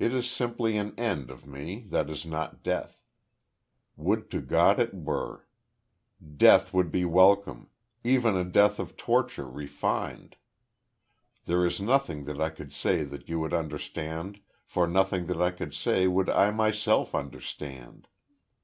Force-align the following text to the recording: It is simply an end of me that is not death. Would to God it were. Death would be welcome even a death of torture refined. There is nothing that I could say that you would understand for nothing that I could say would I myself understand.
It 0.00 0.12
is 0.12 0.28
simply 0.28 0.76
an 0.76 0.92
end 0.98 1.30
of 1.30 1.46
me 1.46 1.86
that 1.90 2.10
is 2.10 2.26
not 2.26 2.64
death. 2.64 3.04
Would 3.96 4.28
to 4.32 4.40
God 4.40 4.80
it 4.80 4.92
were. 4.92 5.46
Death 6.36 6.74
would 6.74 6.90
be 6.90 7.04
welcome 7.04 7.70
even 8.02 8.36
a 8.36 8.42
death 8.42 8.80
of 8.80 8.96
torture 8.96 9.46
refined. 9.48 10.34
There 11.44 11.64
is 11.64 11.80
nothing 11.80 12.24
that 12.24 12.40
I 12.40 12.50
could 12.50 12.72
say 12.72 13.04
that 13.04 13.28
you 13.28 13.38
would 13.38 13.54
understand 13.54 14.40
for 14.64 14.88
nothing 14.88 15.26
that 15.26 15.40
I 15.40 15.52
could 15.52 15.74
say 15.74 16.08
would 16.08 16.28
I 16.28 16.50
myself 16.50 17.14
understand. 17.14 18.08